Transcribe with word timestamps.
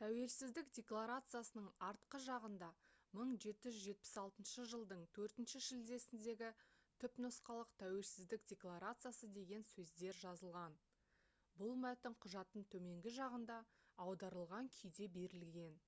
тәуелсіздік 0.00 0.66
декларациясының 0.78 1.68
артқы 1.86 2.18
жағында 2.24 2.66
«1776 3.20 4.66
жылдың 4.74 5.06
4 5.20 5.62
шілдесіндегі 5.68 6.50
түпнұсқалық 7.06 7.72
тәуелсіздік 7.84 8.44
декларациясы» 8.54 9.30
деген 9.40 9.66
сөздер 9.72 10.20
жазылған. 10.28 10.78
бұл 11.64 11.74
мәтін 11.88 12.20
құжаттың 12.28 12.70
төменгі 12.78 13.16
жағында 13.22 13.60
аударылған 14.08 14.72
күйде 14.80 15.10
берілген 15.18 15.82